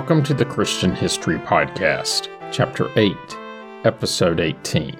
Welcome 0.00 0.22
to 0.22 0.34
the 0.34 0.46
Christian 0.46 0.94
History 0.94 1.36
Podcast, 1.36 2.30
Chapter 2.50 2.90
8, 2.98 3.14
Episode 3.84 4.40
18. 4.40 4.96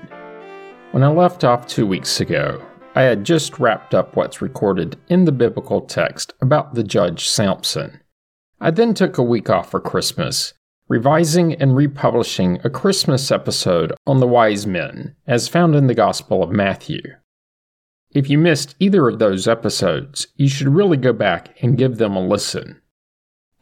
When 0.91 1.03
I 1.03 1.09
left 1.09 1.43
off 1.43 1.67
two 1.67 1.87
weeks 1.87 2.21
ago, 2.21 2.63
I 2.95 3.05
had 3.05 3.25
just 3.25 3.59
wrapped 3.59 3.95
up 3.95 4.15
what's 4.15 4.43
recorded 4.43 4.99
in 5.09 5.25
the 5.25 5.33
biblical 5.33 5.81
text 5.81 6.35
about 6.43 6.75
the 6.75 6.85
judge 6.85 7.27
Samson. 7.27 7.99
I 8.61 8.71
then 8.73 8.93
took 8.93 9.17
a 9.17 9.23
week 9.23 9.49
off 9.49 9.71
for 9.71 9.81
Christmas, 9.81 10.53
revising 10.87 11.55
and 11.55 11.75
republishing 11.75 12.61
a 12.63 12.69
Christmas 12.69 13.31
episode 13.31 13.95
on 14.07 14.21
the 14.21 14.29
wise 14.29 14.67
men, 14.67 15.17
as 15.27 15.49
found 15.49 15.75
in 15.75 15.87
the 15.87 15.95
Gospel 15.95 16.43
of 16.43 16.51
Matthew. 16.51 17.01
If 18.11 18.29
you 18.29 18.37
missed 18.37 18.77
either 18.79 19.09
of 19.09 19.19
those 19.19 19.49
episodes, 19.49 20.27
you 20.37 20.51
should 20.51 20.69
really 20.69 20.99
go 20.99 21.15
back 21.15 21.57
and 21.63 21.79
give 21.79 21.97
them 21.97 22.17
a 22.17 22.21
listen. 22.21 22.83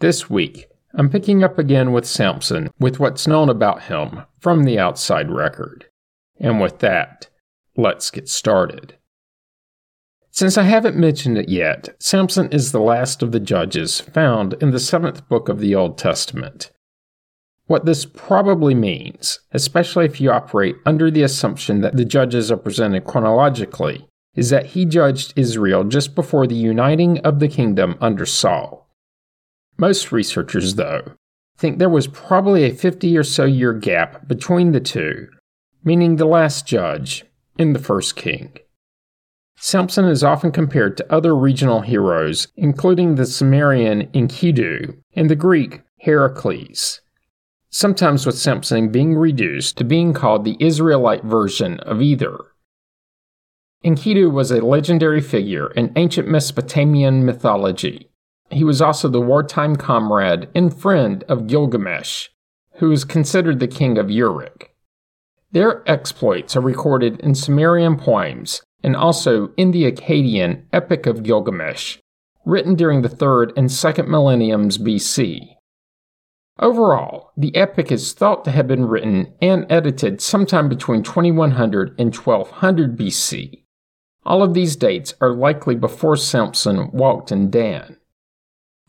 This 0.01 0.29
week, 0.29 0.68
I'm 0.95 1.11
picking 1.11 1.45
up 1.45 1.59
again 1.59 1.93
with 1.93 2.07
Samson 2.07 2.71
with 2.79 2.99
what's 2.99 3.27
known 3.27 3.49
about 3.49 3.85
him 3.85 4.23
from 4.41 4.65
the 4.65 4.79
outside 4.79 5.31
record. 5.31 5.87
And 6.41 6.61
with 6.61 6.79
that, 6.79 7.29
let's 7.77 8.11
get 8.11 8.29
started. 8.29 8.95
Since 10.31 10.57
I 10.57 10.63
haven't 10.63 10.97
mentioned 10.97 11.37
it 11.37 11.49
yet, 11.49 11.89
Samson 11.99 12.49
is 12.53 12.71
the 12.71 12.81
last 12.81 13.23
of 13.23 13.33
the 13.33 13.41
judges 13.41 14.01
found 14.01 14.55
in 14.61 14.71
the 14.71 14.79
seventh 14.79 15.29
book 15.29 15.49
of 15.49 15.59
the 15.59 15.75
Old 15.75 15.99
Testament. 15.99 16.71
What 17.67 17.85
this 17.85 18.07
probably 18.07 18.75
means, 18.75 19.41
especially 19.53 20.05
if 20.05 20.21
you 20.21 20.31
operate 20.31 20.77
under 20.87 21.11
the 21.11 21.23
assumption 21.23 21.81
that 21.81 21.97
the 21.97 22.05
judges 22.05 22.51
are 22.51 22.57
presented 22.57 23.05
chronologically, 23.05 24.09
is 24.35 24.51
that 24.51 24.67
he 24.67 24.85
judged 24.85 25.33
Israel 25.35 25.83
just 25.83 26.15
before 26.15 26.47
the 26.47 26.55
uniting 26.55 27.19
of 27.19 27.41
the 27.41 27.49
kingdom 27.49 27.99
under 28.01 28.25
Saul. 28.25 28.78
Most 29.79 30.11
researchers, 30.11 30.75
though, 30.75 31.13
think 31.57 31.79
there 31.79 31.89
was 31.89 32.09
probably 32.09 32.65
a 32.65 32.75
50 32.75 33.17
or 33.17 33.25
so 33.25 33.45
year 33.45 33.73
gap 33.73 34.27
between 34.27 34.73
the 34.73 34.81
two, 34.81 35.29
meaning 35.85 36.17
the 36.17 36.25
last 36.25 36.67
judge 36.67 37.25
and 37.59 37.75
the 37.75 37.81
first 37.81 38.17
king. 38.17 38.57
Samson 39.57 40.05
is 40.05 40.23
often 40.23 40.53
compared 40.53 40.97
to 40.97 41.13
other 41.13 41.35
regional 41.35 41.81
heroes, 41.81 42.49
including 42.57 43.15
the 43.15 43.27
Sumerian 43.27 44.07
Enkidu 44.09 44.97
and 45.15 45.29
the 45.29 45.37
Greek 45.37 45.83
Heracles, 46.01 47.01
sometimes 47.71 48.25
with 48.25 48.39
Samson 48.39 48.91
being 48.91 49.17
reduced 49.17 49.77
to 49.79 49.85
being 49.85 50.13
called 50.13 50.45
the 50.45 50.57
Israelite 50.61 51.25
version 51.25 51.81
of 51.81 52.01
either. 52.01 52.39
Enkidu 53.85 54.31
was 54.31 54.51
a 54.51 54.65
legendary 54.65 55.21
figure 55.21 55.73
in 55.73 55.93
ancient 55.97 56.29
Mesopotamian 56.29 57.25
mythology. 57.25 58.11
He 58.51 58.65
was 58.65 58.81
also 58.81 59.09
the 59.09 59.21
wartime 59.21 59.77
comrade 59.77 60.49
and 60.55 60.75
friend 60.75 61.25
of 61.29 61.47
Gilgamesh, 61.47 62.29
who 62.77 62.91
is 62.91 63.05
considered 63.05 63.61
the 63.61 63.69
king 63.69 63.99
of 63.99 64.11
Uruk. 64.11 64.71
Their 65.53 65.83
exploits 65.91 66.57
are 66.57 66.61
recorded 66.61 67.21
in 67.21 67.35
Sumerian 67.35 67.97
poems 67.97 68.63
and 68.83 68.95
also 68.95 69.53
in 69.57 69.73
the 69.73 69.91
Akkadian 69.91 70.65
Epic 70.73 71.07
of 71.07 71.23
Gilgamesh, 71.23 71.99
written 72.45 72.75
during 72.75 73.03
the 73.03 73.09
3rd 73.09 73.53
and 73.57 73.69
2nd 73.69 74.09
millenniums 74.09 74.79
BC. 74.79 75.57
Overall, 76.61 77.31
the 77.37 77.55
epic 77.55 77.93
is 77.93 78.13
thought 78.13 78.45
to 78.45 78.51
have 78.51 78.67
been 78.67 78.87
written 78.87 79.33
and 79.41 79.65
edited 79.71 80.21
sometime 80.21 80.69
between 80.69 81.05
2100 81.05 81.95
and 81.99 82.15
1200 82.15 82.99
BC. 82.99 83.63
All 84.25 84.43
of 84.43 84.55
these 84.55 84.75
dates 84.75 85.15
are 85.21 85.33
likely 85.33 85.77
before 85.77 86.17
Samson 86.17 86.91
walked 86.91 87.31
in 87.31 87.51
Dan. 87.51 87.98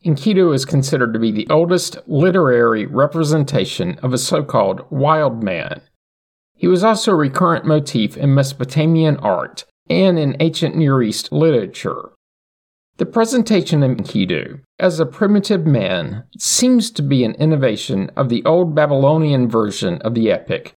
Enkidu 0.06 0.54
is 0.54 0.66
considered 0.66 1.14
to 1.14 1.20
be 1.20 1.32
the 1.32 1.48
oldest 1.50 1.98
literary 2.08 2.86
representation 2.86 4.00
of 4.00 4.14
a 4.14 4.18
so 4.18 4.44
called 4.44 4.86
wild 4.90 5.44
man. 5.44 5.82
He 6.56 6.68
was 6.68 6.84
also 6.84 7.12
a 7.12 7.16
recurrent 7.16 7.66
motif 7.66 8.16
in 8.18 8.34
Mesopotamian 8.34 9.18
art 9.18 9.66
and 9.90 10.18
in 10.18 10.38
ancient 10.40 10.76
Near 10.76 11.02
East 11.02 11.32
literature. 11.32 12.12
The 12.98 13.06
presentation 13.06 13.82
of 13.84 13.92
Enkidu 13.92 14.62
as 14.78 15.00
a 15.00 15.06
primitive 15.06 15.66
man 15.66 16.26
seems 16.38 16.92
to 16.92 17.02
be 17.02 17.24
an 17.24 17.36
innovation 17.36 18.12
of 18.16 18.30
the 18.30 18.44
old 18.46 18.76
Babylonian 18.76 19.50
version 19.50 20.02
of 20.02 20.16
the 20.16 20.32
epic 20.32 20.76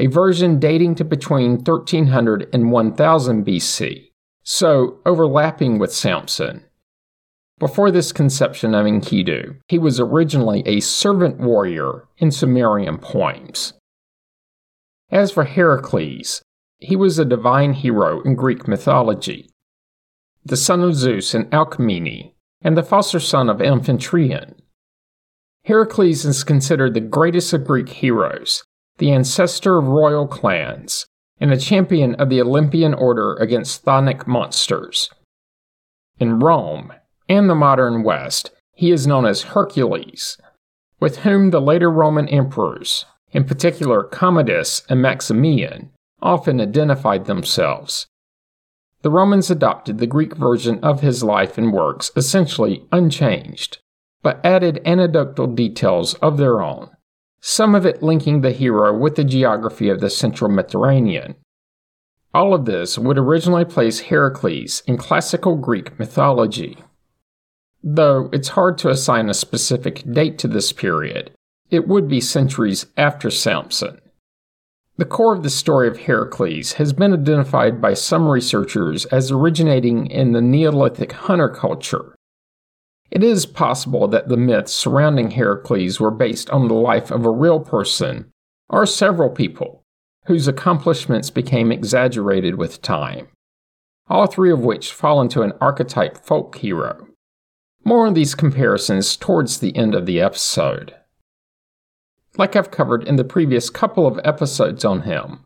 a 0.00 0.06
version 0.06 0.58
dating 0.58 0.94
to 0.94 1.04
between 1.04 1.58
1300 1.58 2.48
and 2.54 2.72
1000 2.72 3.44
BC, 3.44 4.10
so 4.42 4.98
overlapping 5.04 5.78
with 5.78 5.92
Samson. 5.92 6.64
Before 7.60 7.90
this 7.90 8.10
conception 8.10 8.74
of 8.74 8.86
Enkidu, 8.86 9.58
he 9.68 9.78
was 9.78 10.00
originally 10.00 10.62
a 10.64 10.80
servant 10.80 11.38
warrior 11.38 12.08
in 12.16 12.30
Sumerian 12.30 12.96
poems. 12.96 13.74
As 15.10 15.30
for 15.30 15.44
Heracles, 15.44 16.40
he 16.78 16.96
was 16.96 17.18
a 17.18 17.24
divine 17.26 17.74
hero 17.74 18.22
in 18.22 18.34
Greek 18.34 18.66
mythology, 18.66 19.50
the 20.42 20.56
son 20.56 20.80
of 20.80 20.94
Zeus 20.94 21.34
and 21.34 21.52
Alcmene, 21.52 22.32
and 22.62 22.78
the 22.78 22.82
foster 22.82 23.20
son 23.20 23.50
of 23.50 23.58
Amphitryon. 23.58 24.54
Heracles 25.64 26.24
is 26.24 26.42
considered 26.42 26.94
the 26.94 27.00
greatest 27.00 27.52
of 27.52 27.66
Greek 27.66 27.90
heroes 27.90 28.64
the 28.96 29.12
ancestor 29.12 29.78
of 29.78 29.86
royal 29.86 30.26
clans, 30.28 31.06
and 31.40 31.50
a 31.50 31.56
champion 31.56 32.14
of 32.16 32.28
the 32.28 32.40
Olympian 32.40 32.92
order 32.92 33.34
against 33.36 33.82
chthonic 33.82 34.26
monsters. 34.26 35.08
In 36.18 36.38
Rome 36.38 36.92
and 37.30 37.48
the 37.48 37.54
modern 37.54 38.02
West, 38.02 38.50
he 38.74 38.90
is 38.90 39.06
known 39.06 39.24
as 39.24 39.54
Hercules, 39.54 40.36
with 41.00 41.18
whom 41.18 41.50
the 41.50 41.60
later 41.60 41.90
Roman 41.90 42.28
emperors, 42.28 43.06
in 43.32 43.44
particular 43.44 44.02
Commodus 44.02 44.82
and 44.90 45.00
Maximian, 45.00 45.90
often 46.20 46.60
identified 46.60 47.24
themselves. 47.24 48.06
The 49.00 49.10
Romans 49.10 49.50
adopted 49.50 49.96
the 49.96 50.06
Greek 50.06 50.36
version 50.36 50.78
of 50.80 51.00
his 51.00 51.24
life 51.24 51.56
and 51.56 51.72
works 51.72 52.10
essentially 52.14 52.84
unchanged, 52.92 53.78
but 54.20 54.44
added 54.44 54.82
anecdotal 54.84 55.46
details 55.46 56.12
of 56.14 56.36
their 56.36 56.60
own 56.60 56.90
some 57.40 57.74
of 57.74 57.86
it 57.86 58.02
linking 58.02 58.40
the 58.40 58.52
hero 58.52 58.96
with 58.96 59.16
the 59.16 59.24
geography 59.24 59.88
of 59.88 60.00
the 60.00 60.10
central 60.10 60.50
Mediterranean. 60.50 61.34
All 62.34 62.54
of 62.54 62.66
this 62.66 62.98
would 62.98 63.18
originally 63.18 63.64
place 63.64 64.00
Heracles 64.00 64.82
in 64.86 64.96
classical 64.98 65.56
Greek 65.56 65.98
mythology. 65.98 66.78
Though 67.82 68.28
it's 68.32 68.48
hard 68.48 68.78
to 68.78 68.90
assign 68.90 69.28
a 69.28 69.34
specific 69.34 70.02
date 70.10 70.38
to 70.38 70.48
this 70.48 70.72
period, 70.72 71.30
it 71.70 71.88
would 71.88 72.08
be 72.08 72.20
centuries 72.20 72.86
after 72.96 73.30
Samson. 73.30 74.00
The 74.96 75.04
core 75.06 75.34
of 75.34 75.42
the 75.42 75.50
story 75.50 75.88
of 75.88 75.98
Heracles 75.98 76.74
has 76.74 76.92
been 76.92 77.14
identified 77.14 77.80
by 77.80 77.94
some 77.94 78.28
researchers 78.28 79.06
as 79.06 79.30
originating 79.30 80.06
in 80.06 80.32
the 80.32 80.42
Neolithic 80.42 81.12
hunter 81.12 81.48
culture, 81.48 82.14
it 83.10 83.24
is 83.24 83.44
possible 83.44 84.06
that 84.08 84.28
the 84.28 84.36
myths 84.36 84.72
surrounding 84.72 85.32
Heracles 85.32 85.98
were 85.98 86.12
based 86.12 86.48
on 86.50 86.68
the 86.68 86.74
life 86.74 87.10
of 87.10 87.26
a 87.26 87.30
real 87.30 87.58
person, 87.58 88.30
or 88.68 88.86
several 88.86 89.30
people, 89.30 89.82
whose 90.26 90.46
accomplishments 90.46 91.28
became 91.28 91.72
exaggerated 91.72 92.54
with 92.54 92.82
time, 92.82 93.28
all 94.08 94.26
three 94.26 94.52
of 94.52 94.60
which 94.60 94.92
fall 94.92 95.20
into 95.20 95.42
an 95.42 95.52
archetype 95.60 96.18
folk 96.18 96.56
hero. 96.58 97.08
More 97.84 98.06
on 98.06 98.14
these 98.14 98.34
comparisons 98.34 99.16
towards 99.16 99.58
the 99.58 99.74
end 99.76 99.94
of 99.94 100.06
the 100.06 100.20
episode. 100.20 100.94
Like 102.36 102.54
I've 102.56 102.70
covered 102.70 103.04
in 103.04 103.16
the 103.16 103.24
previous 103.24 103.70
couple 103.70 104.06
of 104.06 104.20
episodes 104.24 104.84
on 104.84 105.02
him, 105.02 105.44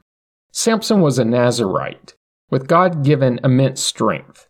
Samson 0.52 1.00
was 1.00 1.18
a 1.18 1.24
Nazarite, 1.24 2.14
with 2.50 2.68
God 2.68 3.04
given 3.04 3.40
immense 3.42 3.80
strength 3.80 4.48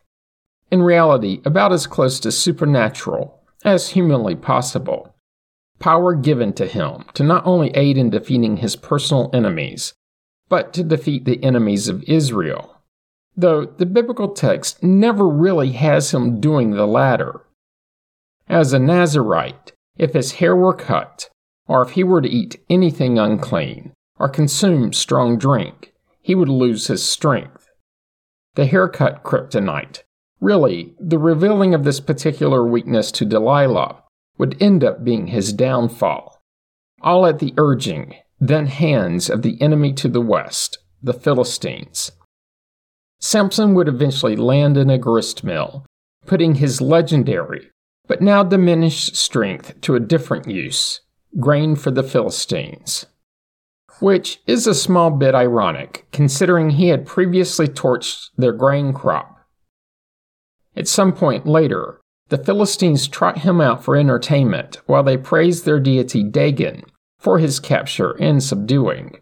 in 0.75 0.83
reality, 0.83 1.41
about 1.45 1.73
as 1.73 1.87
close 1.87 2.19
to 2.19 2.33
supernatural 2.33 3.41
as 3.65 3.91
humanly 3.91 4.35
possible. 4.35 5.15
Power 5.79 6.17
given 6.17 6.53
to 6.55 6.67
him 6.67 7.05
to 7.15 7.23
not 7.23 7.47
only 7.47 7.71
aid 7.77 7.97
in 7.97 8.11
defeating 8.11 8.57
his 8.57 8.75
personal 8.75 9.31
enemies, 9.33 9.95
but 10.49 10.73
to 10.73 10.83
defeat 10.83 11.27
the 11.27 11.43
enemies 11.45 11.87
of 11.89 12.03
Israel. 12.09 12.83
Though 13.37 13.67
the 13.67 13.87
biblical 13.87 14.31
text 14.31 14.83
never 14.83 15.29
really 15.29 15.71
has 15.73 16.13
him 16.13 16.41
doing 16.41 16.73
the 16.73 16.89
latter. 16.89 17.44
As 18.49 18.73
a 18.73 18.79
Nazarite, 18.79 19.73
if 19.97 20.13
his 20.13 20.33
hair 20.33 20.55
were 20.55 20.75
cut, 20.75 21.31
or 21.67 21.83
if 21.83 21.91
he 21.91 22.05
were 22.05 22.21
to 22.21 22.29
eat 22.29 22.61
anything 22.69 23.19
unclean, 23.19 23.93
or 24.19 24.29
consume 24.29 24.93
strong 24.93 25.39
drink, 25.39 25.93
he 26.21 26.35
would 26.35 26.49
lose 26.49 26.87
his 26.87 27.05
strength. 27.05 27.69
The 28.55 28.67
haircut 28.67 29.23
kryptonite 29.23 30.03
Really, 30.45 30.95
the 31.01 31.19
revealing 31.19 31.73
of 31.73 31.85
this 31.85 32.01
particular 32.01 32.67
weakness 32.67 33.11
to 33.13 33.25
Delilah 33.25 34.03
would 34.37 34.61
end 34.61 34.85
up 34.85 35.03
being 35.03 35.29
his 35.29 35.55
downfall. 35.55 36.43
All 37.01 37.25
at 37.25 37.39
the 37.39 37.55
urging, 37.57 38.17
then 38.39 38.67
hands 38.67 39.31
of 39.31 39.41
the 39.41 39.57
enemy 39.63 39.95
to 39.95 40.09
the 40.09 40.21
west, 40.21 40.77
the 41.03 41.15
Philistines. 41.15 42.13
Samson 43.21 43.75
would 43.75 43.89
eventually 43.89 44.37
land 44.37 44.77
in 44.77 44.91
a 44.91 44.99
grist 44.99 45.45
mill, 45.45 45.87
putting 46.27 46.57
his 46.57 46.83
legendary, 46.83 47.71
but 48.07 48.21
now 48.21 48.43
diminished 48.43 49.17
strength 49.17 49.81
to 49.81 49.95
a 49.95 50.01
different 50.01 50.49
use 50.49 51.01
grain 51.41 51.75
for 51.75 51.91
the 51.91 52.03
Philistines. 52.03 53.07
Which 54.01 54.41
is 54.47 54.67
a 54.67 54.75
small 54.75 55.11
bit 55.11 55.35
ironic, 55.35 56.07
considering 56.13 56.71
he 56.71 56.89
had 56.89 57.07
previously 57.07 57.69
torched 57.69 58.31
their 58.37 58.53
grain 58.53 58.93
crop. 58.93 59.39
At 60.77 60.89
some 60.89 61.13
point 61.13 61.47
later, 61.47 62.01
the 62.29 62.39
Philistines 62.39 63.07
trot 63.07 63.39
him 63.39 63.61
out 63.61 63.85
for 63.85 63.97
entertainment 63.97 64.81
while 64.87 65.03
they 65.03 65.17
praise 65.17 65.63
their 65.63 65.79
deity 65.79 66.23
Dagon 66.25 66.85
for 67.19 67.39
his 67.39 67.61
capture 67.61 68.13
and 68.13 68.43
subduing. 68.43 69.19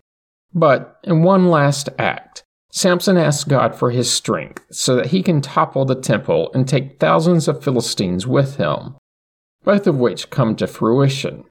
But 0.55 0.99
in 1.05 1.23
one 1.23 1.49
last 1.49 1.89
act, 1.99 2.45
Samson 2.75 3.19
asks 3.19 3.45
God 3.45 3.75
for 3.75 3.91
his 3.91 4.11
strength 4.11 4.65
so 4.71 4.97
that 4.97 5.07
he 5.07 5.23
can 5.23 5.43
topple 5.43 5.85
the 5.85 5.95
temple 5.95 6.51
and 6.55 6.67
take 6.67 6.99
thousands 6.99 7.47
of 7.47 7.63
Philistines 7.63 8.27
with 8.27 8.57
him, 8.57 8.97
both 9.63 9.87
of 9.87 9.99
which 9.99 10.31
come 10.31 10.57
to 10.57 10.67
fruition. 10.67 11.45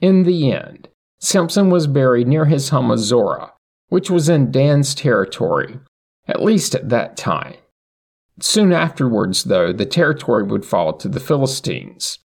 In 0.00 0.24
the 0.24 0.50
end, 0.50 0.88
Samson 1.20 1.70
was 1.70 1.86
buried 1.86 2.26
near 2.26 2.46
his 2.46 2.70
home 2.70 2.90
of 2.90 2.98
Zorah, 2.98 3.52
which 3.90 4.10
was 4.10 4.28
in 4.28 4.50
Dan's 4.50 4.92
territory, 4.92 5.78
at 6.26 6.42
least 6.42 6.74
at 6.74 6.88
that 6.88 7.16
time. 7.16 7.54
Soon 8.40 8.72
afterwards, 8.72 9.44
though, 9.44 9.72
the 9.72 9.86
territory 9.86 10.42
would 10.42 10.66
fall 10.66 10.92
to 10.94 11.08
the 11.08 11.20
Philistines. 11.20 12.18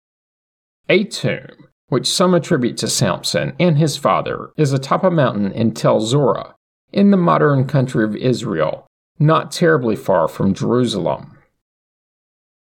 A 0.88 1.04
tomb, 1.04 1.68
which 1.90 2.08
some 2.08 2.34
attribute 2.34 2.78
to 2.78 2.88
Samson 2.88 3.54
and 3.60 3.78
his 3.78 3.98
father, 3.98 4.52
is 4.56 4.72
atop 4.72 5.04
a 5.04 5.12
mountain 5.12 5.52
in 5.52 5.74
Tel 5.74 6.00
Zorah, 6.00 6.56
in 6.92 7.12
the 7.12 7.18
modern 7.18 7.66
country 7.66 8.04
of 8.04 8.16
Israel, 8.16 8.88
not 9.20 9.52
terribly 9.52 9.96
far 9.96 10.28
from 10.28 10.54
Jerusalem. 10.54 11.38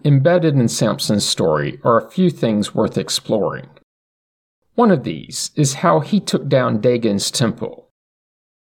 Embedded 0.04 0.54
in 0.54 0.68
Samson's 0.68 1.26
story 1.26 1.78
are 1.84 1.98
a 1.98 2.10
few 2.10 2.30
things 2.30 2.74
worth 2.74 2.96
exploring. 2.96 3.68
One 4.74 4.90
of 4.90 5.04
these 5.04 5.50
is 5.56 5.74
how 5.74 6.00
he 6.00 6.20
took 6.20 6.48
down 6.48 6.80
Dagon's 6.80 7.30
temple. 7.30 7.88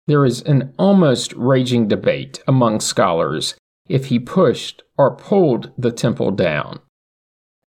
There 0.07 0.23
is 0.23 0.41
an 0.43 0.73
almost 0.79 1.33
raging 1.33 1.89
debate 1.89 2.41
among 2.47 2.79
scholars 2.79 3.55
if 3.89 4.05
he 4.05 4.19
pushed 4.19 4.83
or 4.97 5.15
pulled 5.15 5.71
the 5.77 5.91
temple 5.91 6.31
down. 6.31 6.79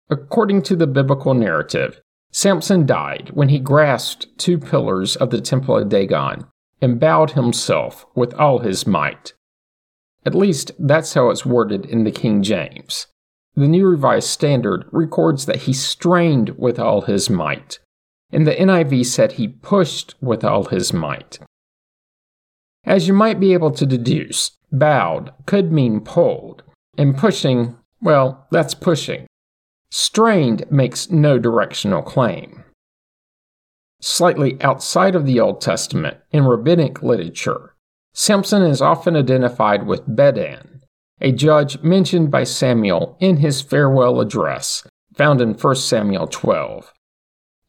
According 0.10 0.62
to 0.64 0.76
the 0.76 0.88
biblical 0.88 1.34
narrative, 1.34 2.02
Samson 2.32 2.86
died 2.86 3.32
when 3.34 3.50
he 3.50 3.60
grasped 3.60 4.28
two 4.38 4.58
pillars 4.58 5.16
of 5.18 5.32
the 5.32 5.42
temple 5.42 5.78
of 5.78 5.90
Dagon 5.90 6.46
and 6.82 7.00
bowed 7.00 7.32
himself 7.32 8.06
with 8.16 8.34
all 8.36 8.60
his 8.60 8.88
might. 8.88 9.34
At 10.26 10.36
least 10.36 10.72
that's 10.80 11.14
how 11.14 11.30
it's 11.30 11.46
worded 11.46 11.86
in 11.86 12.04
the 12.04 12.12
King 12.12 12.44
James. 12.44 13.08
The 13.56 13.68
New 13.68 13.88
Revised 13.88 14.28
Standard 14.28 14.86
records 14.92 15.46
that 15.46 15.64
he 15.64 15.74
strained 15.74 16.52
with 16.58 16.80
all 16.80 17.02
his 17.02 17.30
might, 17.30 17.80
and 18.32 18.46
the 18.46 18.56
NIV 18.56 19.06
said 19.06 19.34
he 19.34 19.48
pushed 19.48 20.16
with 20.22 20.44
all 20.44 20.66
his 20.66 20.94
might. 20.94 21.40
As 22.86 23.08
you 23.08 23.14
might 23.14 23.40
be 23.40 23.54
able 23.54 23.72
to 23.72 23.86
deduce, 23.86 24.52
bowed 24.72 25.34
could 25.46 25.72
mean 25.72 26.00
pulled, 26.02 26.64
and 26.98 27.18
pushing, 27.18 27.78
well, 28.02 28.48
that's 28.52 28.74
pushing. 28.74 29.28
Strained 29.92 30.70
makes 30.72 31.10
no 31.10 31.40
directional 31.40 32.02
claim. 32.02 32.59
Slightly 34.02 34.62
outside 34.62 35.14
of 35.14 35.26
the 35.26 35.40
Old 35.40 35.60
Testament, 35.60 36.18
in 36.32 36.46
rabbinic 36.46 37.04
literature, 37.04 37.76
Samson 38.14 38.64
is 38.64 38.82
often 38.82 39.16
identified 39.16 39.86
with 39.86 40.08
Bedan, 40.08 40.82
a 41.20 41.34
judge 41.34 41.82
mentioned 41.82 42.32
by 42.32 42.46
Samuel 42.46 43.18
in 43.20 43.38
his 43.38 43.62
farewell 43.62 44.22
address, 44.22 44.88
found 45.16 45.42
in 45.42 45.54
1 45.54 45.76
Samuel 45.76 46.28
12. 46.28 46.94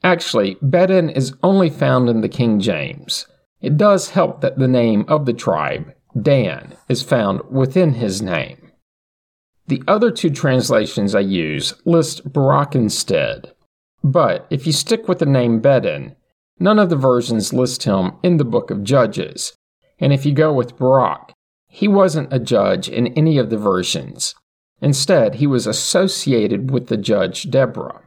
Actually, 0.05 0.57
Bedan 0.63 1.11
is 1.11 1.35
only 1.43 1.69
found 1.69 2.09
in 2.09 2.21
the 2.21 2.29
King 2.29 2.61
James. 2.61 3.27
It 3.61 3.77
does 3.77 4.11
help 4.11 4.41
that 4.41 4.59
the 4.59 4.69
name 4.69 5.05
of 5.09 5.27
the 5.27 5.33
tribe, 5.33 5.93
Dan, 6.21 6.77
is 6.89 7.03
found 7.03 7.43
within 7.51 7.95
his 7.95 8.23
name. 8.23 8.71
The 9.67 9.83
other 9.87 10.11
two 10.11 10.31
translations 10.31 11.15
I 11.15 11.21
use 11.21 11.75
list 11.85 12.33
Barak 12.33 12.75
instead. 12.75 13.53
But 14.03 14.47
if 14.49 14.67
you 14.67 14.73
stick 14.73 15.07
with 15.09 15.19
the 15.19 15.27
name 15.27 15.61
Bedan, 15.61 16.17
None 16.63 16.79
of 16.79 16.91
the 16.91 16.97
versions 16.97 17.55
list 17.55 17.85
him 17.85 18.13
in 18.23 18.37
the 18.37 18.45
book 18.45 18.71
of 18.71 18.85
Judges. 18.85 19.55
And 19.99 20.13
if 20.13 20.27
you 20.27 20.33
go 20.33 20.53
with 20.53 20.77
Barak, 20.77 21.33
he 21.69 21.89
wasn't 21.89 22.33
a 22.33 22.39
judge 22.39 22.87
in 22.89 23.07
any 23.09 23.39
of 23.39 23.49
the 23.49 23.57
versions. 23.57 24.35
Instead, 24.83 25.37
he 25.37 25.47
was 25.47 25.67
associated 25.67 26.71
with 26.71 26.89
the 26.89 26.99
judge 26.99 27.51
Deborah. 27.51 28.03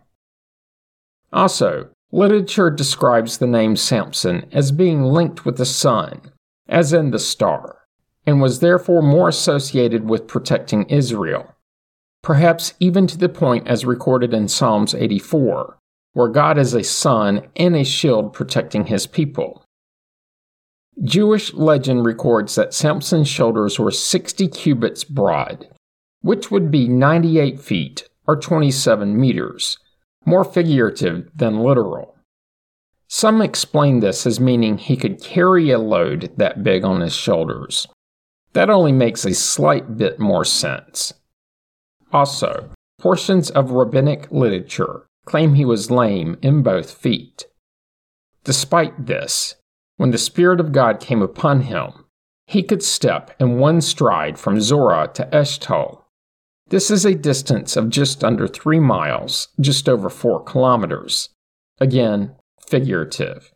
Also, 1.31 1.89
literature 2.11 2.69
describes 2.69 3.38
the 3.38 3.47
name 3.47 3.75
Samson 3.75 4.47
as 4.51 4.71
being 4.71 5.03
linked 5.03 5.45
with 5.45 5.57
the 5.57 5.65
sun, 5.65 6.21
as 6.67 6.94
in 6.94 7.09
the 7.09 7.19
star, 7.19 7.79
and 8.25 8.39
was 8.39 8.59
therefore 8.59 9.01
more 9.01 9.29
associated 9.29 10.07
with 10.07 10.27
protecting 10.27 10.83
Israel, 10.89 11.56
perhaps 12.21 12.73
even 12.79 13.07
to 13.07 13.17
the 13.17 13.29
point 13.29 13.67
as 13.67 13.83
recorded 13.83 14.31
in 14.31 14.47
Psalms 14.47 14.94
84, 14.94 15.79
where 16.13 16.30
God 16.30 16.57
is 16.57 16.74
a 16.74 16.83
sun 16.83 17.48
and 17.56 17.75
a 17.75 17.83
shield 17.83 18.33
protecting 18.33 18.86
his 18.86 19.07
people. 19.07 19.63
Jewish 21.04 21.54
legend 21.54 22.06
records 22.06 22.56
that 22.56 22.74
Samson's 22.74 23.27
shoulders 23.27 23.80
were 23.80 23.92
60 23.92 24.48
cubits 24.50 25.04
broad, 25.04 25.68
which 26.21 26.51
would 26.51 26.69
be 26.69 26.88
98 26.88 27.60
feet 27.60 28.07
or 28.27 28.36
27 28.36 29.19
meters, 29.19 29.80
more 30.25 30.44
figurative 30.44 31.30
than 31.36 31.60
literal. 31.60 32.16
Some 33.07 33.42
explain 33.42 34.00
this 34.00 34.25
as 34.25 34.39
meaning 34.39 34.77
he 34.77 34.95
could 34.95 35.21
carry 35.21 35.71
a 35.71 35.80
load 35.80 36.31
that 36.38 36.63
big 36.63 36.83
on 36.83 37.01
his 37.01 37.16
shoulders. 37.16 37.88
That 38.54 38.69
only 38.69 38.92
makes 38.92 39.25
a 39.25 39.33
slight 39.33 39.98
bit 39.98 40.19
more 40.19 40.45
sense. 40.45 41.13
Also, 42.12 42.69
portions 43.00 43.50
of 43.50 43.71
rabbinic 43.71 44.31
literature 44.31 45.07
claim 45.25 45.53
he 45.53 45.65
was 45.65 45.91
lame 45.91 46.37
in 46.41 46.63
both 46.63 46.91
feet. 46.91 47.45
Despite 48.43 49.05
this, 49.05 49.55
when 49.97 50.11
the 50.11 50.17
Spirit 50.17 50.59
of 50.59 50.71
God 50.71 50.99
came 50.99 51.21
upon 51.21 51.61
him, 51.61 52.05
he 52.45 52.61
could 52.63 52.83
step 52.83 53.31
in 53.39 53.57
one 53.57 53.80
stride 53.81 54.37
from 54.37 54.59
Zorah 54.59 55.09
to 55.13 55.25
Eshtaol. 55.31 56.01
This 56.68 56.89
is 56.92 57.06
a 57.06 57.15
distance 57.15 57.77
of 57.77 57.89
just 57.89 58.23
under 58.23 58.47
three 58.47 58.80
miles, 58.80 59.49
just 59.59 59.87
over 59.87 60.09
four 60.09 60.44
kilometers. 60.44 61.30
Again, 61.80 62.35
figurative. 62.68 63.53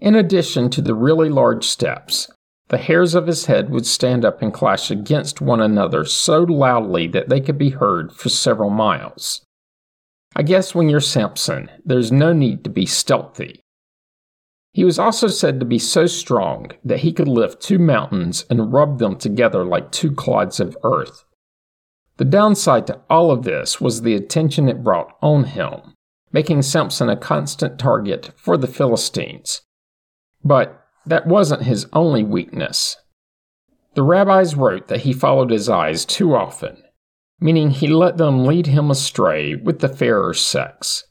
In 0.00 0.14
addition 0.14 0.70
to 0.70 0.82
the 0.82 0.94
really 0.94 1.28
large 1.28 1.64
steps, 1.64 2.30
the 2.68 2.78
hairs 2.78 3.14
of 3.14 3.26
his 3.26 3.46
head 3.46 3.70
would 3.70 3.86
stand 3.86 4.24
up 4.24 4.42
and 4.42 4.52
clash 4.52 4.90
against 4.90 5.40
one 5.40 5.60
another 5.60 6.04
so 6.04 6.42
loudly 6.42 7.06
that 7.08 7.28
they 7.28 7.40
could 7.40 7.58
be 7.58 7.70
heard 7.70 8.12
for 8.12 8.28
several 8.28 8.70
miles. 8.70 9.42
I 10.38 10.42
guess 10.42 10.72
when 10.72 10.88
you're 10.88 11.00
Samson, 11.00 11.68
there's 11.84 12.12
no 12.12 12.32
need 12.32 12.62
to 12.62 12.70
be 12.70 12.86
stealthy. 12.86 13.60
He 14.72 14.84
was 14.84 14.96
also 14.96 15.26
said 15.26 15.58
to 15.58 15.66
be 15.66 15.80
so 15.80 16.06
strong 16.06 16.70
that 16.84 17.00
he 17.00 17.12
could 17.12 17.26
lift 17.26 17.60
two 17.60 17.80
mountains 17.80 18.46
and 18.48 18.72
rub 18.72 19.00
them 19.00 19.16
together 19.16 19.64
like 19.64 19.90
two 19.90 20.12
clods 20.12 20.60
of 20.60 20.76
earth. 20.84 21.24
The 22.18 22.24
downside 22.24 22.86
to 22.86 23.00
all 23.10 23.32
of 23.32 23.42
this 23.42 23.80
was 23.80 24.02
the 24.02 24.14
attention 24.14 24.68
it 24.68 24.84
brought 24.84 25.16
on 25.20 25.42
him, 25.42 25.94
making 26.30 26.62
Samson 26.62 27.08
a 27.08 27.16
constant 27.16 27.76
target 27.76 28.30
for 28.36 28.56
the 28.56 28.68
Philistines. 28.68 29.62
But 30.44 30.84
that 31.04 31.26
wasn't 31.26 31.62
his 31.64 31.88
only 31.92 32.22
weakness. 32.22 32.96
The 33.94 34.04
rabbis 34.04 34.54
wrote 34.54 34.86
that 34.86 35.00
he 35.00 35.12
followed 35.12 35.50
his 35.50 35.68
eyes 35.68 36.04
too 36.04 36.36
often 36.36 36.84
meaning 37.40 37.70
he 37.70 37.88
let 37.88 38.16
them 38.16 38.44
lead 38.44 38.66
him 38.66 38.90
astray 38.90 39.54
with 39.54 39.78
the 39.80 39.88
fairer 39.88 40.34
sex. 40.34 41.04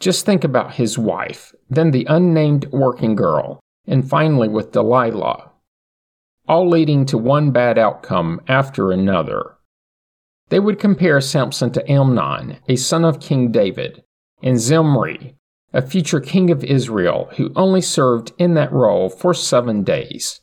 Just 0.00 0.24
think 0.24 0.44
about 0.44 0.74
his 0.74 0.96
wife, 0.96 1.52
then 1.68 1.90
the 1.90 2.06
unnamed 2.08 2.66
working 2.72 3.14
girl, 3.14 3.60
and 3.86 4.08
finally 4.08 4.48
with 4.48 4.72
Delilah, 4.72 5.50
all 6.48 6.68
leading 6.68 7.04
to 7.06 7.18
one 7.18 7.50
bad 7.50 7.78
outcome 7.78 8.40
after 8.48 8.90
another. 8.90 9.56
They 10.48 10.60
would 10.60 10.78
compare 10.78 11.20
Samson 11.20 11.70
to 11.72 11.90
Amnon, 11.90 12.58
a 12.68 12.76
son 12.76 13.04
of 13.04 13.20
King 13.20 13.52
David, 13.52 14.02
and 14.42 14.58
Zimri, 14.58 15.34
a 15.74 15.82
future 15.82 16.20
king 16.20 16.50
of 16.50 16.64
Israel 16.64 17.28
who 17.36 17.52
only 17.54 17.82
served 17.82 18.32
in 18.38 18.54
that 18.54 18.72
role 18.72 19.10
for 19.10 19.34
seven 19.34 19.84
days. 19.84 20.40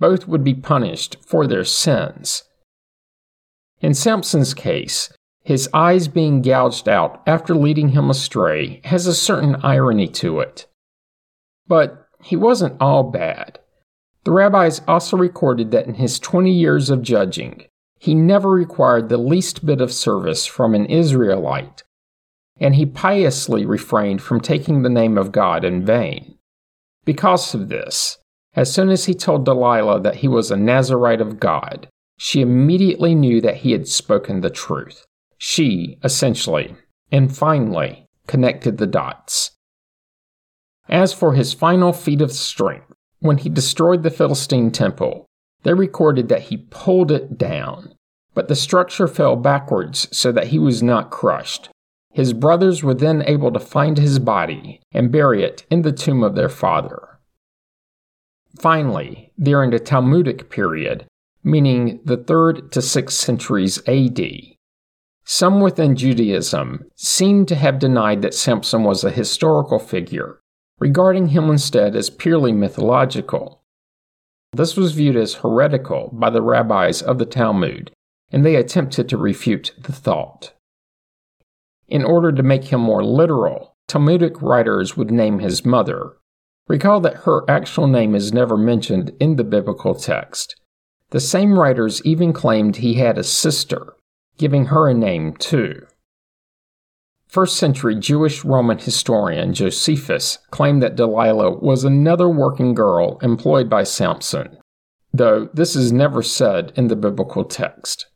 Both 0.00 0.26
would 0.26 0.42
be 0.42 0.54
punished 0.54 1.16
for 1.24 1.46
their 1.46 1.64
sins, 1.64 2.44
in 3.80 3.94
Samson's 3.94 4.54
case, 4.54 5.12
his 5.42 5.68
eyes 5.72 6.08
being 6.08 6.42
gouged 6.42 6.88
out 6.88 7.22
after 7.26 7.54
leading 7.54 7.90
him 7.90 8.10
astray 8.10 8.80
has 8.84 9.06
a 9.06 9.14
certain 9.14 9.56
irony 9.62 10.08
to 10.08 10.40
it. 10.40 10.66
But 11.66 12.06
he 12.22 12.36
wasn't 12.36 12.80
all 12.80 13.04
bad. 13.04 13.60
The 14.24 14.32
rabbis 14.32 14.82
also 14.86 15.16
recorded 15.16 15.70
that 15.70 15.86
in 15.86 15.94
his 15.94 16.18
20 16.18 16.50
years 16.50 16.90
of 16.90 17.02
judging, 17.02 17.64
he 17.98 18.14
never 18.14 18.50
required 18.50 19.08
the 19.08 19.16
least 19.16 19.64
bit 19.64 19.80
of 19.80 19.92
service 19.92 20.44
from 20.44 20.74
an 20.74 20.86
Israelite. 20.86 21.82
and 22.60 22.74
he 22.74 22.84
piously 22.84 23.64
refrained 23.64 24.20
from 24.20 24.40
taking 24.40 24.82
the 24.82 24.88
name 24.90 25.16
of 25.16 25.30
God 25.32 25.64
in 25.64 25.84
vain. 25.84 26.36
Because 27.04 27.54
of 27.54 27.68
this, 27.68 28.18
as 28.54 28.72
soon 28.72 28.90
as 28.90 29.04
he 29.04 29.14
told 29.14 29.44
Delilah 29.44 30.00
that 30.00 30.16
he 30.16 30.28
was 30.28 30.50
a 30.50 30.56
Nazarite 30.56 31.20
of 31.20 31.38
God, 31.38 31.88
she 32.18 32.42
immediately 32.42 33.14
knew 33.14 33.40
that 33.40 33.58
he 33.58 33.72
had 33.72 33.88
spoken 33.88 34.40
the 34.40 34.50
truth. 34.50 35.06
She, 35.38 35.98
essentially, 36.02 36.76
and 37.10 37.34
finally, 37.34 38.06
connected 38.26 38.76
the 38.76 38.88
dots. 38.88 39.52
As 40.88 41.12
for 41.12 41.34
his 41.34 41.54
final 41.54 41.92
feat 41.92 42.20
of 42.20 42.32
strength, 42.32 42.92
when 43.20 43.38
he 43.38 43.48
destroyed 43.48 44.02
the 44.02 44.10
Philistine 44.10 44.70
temple, 44.72 45.26
they 45.62 45.74
recorded 45.74 46.28
that 46.28 46.42
he 46.42 46.66
pulled 46.70 47.10
it 47.12 47.38
down, 47.38 47.94
but 48.34 48.48
the 48.48 48.56
structure 48.56 49.06
fell 49.06 49.36
backwards 49.36 50.08
so 50.16 50.32
that 50.32 50.48
he 50.48 50.58
was 50.58 50.82
not 50.82 51.10
crushed. 51.10 51.68
His 52.12 52.32
brothers 52.32 52.82
were 52.82 52.94
then 52.94 53.22
able 53.26 53.52
to 53.52 53.60
find 53.60 53.96
his 53.96 54.18
body 54.18 54.80
and 54.92 55.12
bury 55.12 55.44
it 55.44 55.64
in 55.70 55.82
the 55.82 55.92
tomb 55.92 56.24
of 56.24 56.34
their 56.34 56.48
father. 56.48 57.20
Finally, 58.58 59.32
during 59.40 59.70
the 59.70 59.78
Talmudic 59.78 60.50
period, 60.50 61.06
meaning 61.42 62.00
the 62.04 62.16
3rd 62.16 62.70
to 62.72 62.80
6th 62.80 63.12
centuries 63.12 63.82
AD. 63.86 64.20
Some 65.24 65.60
within 65.60 65.94
Judaism 65.94 66.84
seem 66.96 67.44
to 67.46 67.54
have 67.54 67.78
denied 67.78 68.22
that 68.22 68.34
Samson 68.34 68.82
was 68.82 69.04
a 69.04 69.10
historical 69.10 69.78
figure, 69.78 70.40
regarding 70.78 71.28
him 71.28 71.50
instead 71.50 71.94
as 71.94 72.08
purely 72.08 72.52
mythological. 72.52 73.62
This 74.52 74.76
was 74.76 74.92
viewed 74.92 75.16
as 75.16 75.34
heretical 75.34 76.10
by 76.12 76.30
the 76.30 76.42
rabbis 76.42 77.02
of 77.02 77.18
the 77.18 77.26
Talmud, 77.26 77.90
and 78.30 78.44
they 78.44 78.56
attempted 78.56 79.08
to 79.08 79.16
refute 79.16 79.74
the 79.78 79.92
thought. 79.92 80.54
In 81.88 82.04
order 82.04 82.32
to 82.32 82.42
make 82.42 82.64
him 82.64 82.80
more 82.80 83.04
literal, 83.04 83.76
Talmudic 83.86 84.40
writers 84.42 84.96
would 84.96 85.10
name 85.10 85.38
his 85.38 85.64
mother. 85.64 86.12
Recall 86.68 87.00
that 87.00 87.24
her 87.24 87.48
actual 87.48 87.86
name 87.86 88.14
is 88.14 88.32
never 88.32 88.56
mentioned 88.56 89.12
in 89.18 89.36
the 89.36 89.44
biblical 89.44 89.94
text, 89.94 90.56
the 91.10 91.20
same 91.20 91.58
writers 91.58 92.02
even 92.04 92.32
claimed 92.32 92.76
he 92.76 92.94
had 92.94 93.16
a 93.16 93.24
sister, 93.24 93.94
giving 94.36 94.66
her 94.66 94.88
a 94.88 94.94
name 94.94 95.34
too. 95.34 95.86
First 97.26 97.56
century 97.56 97.94
Jewish 97.94 98.44
Roman 98.44 98.78
historian 98.78 99.54
Josephus 99.54 100.38
claimed 100.50 100.82
that 100.82 100.96
Delilah 100.96 101.58
was 101.58 101.84
another 101.84 102.28
working 102.28 102.74
girl 102.74 103.18
employed 103.22 103.68
by 103.68 103.84
Samson, 103.84 104.58
though 105.12 105.48
this 105.52 105.76
is 105.76 105.92
never 105.92 106.22
said 106.22 106.72
in 106.74 106.88
the 106.88 106.96
biblical 106.96 107.44
text. 107.44 108.06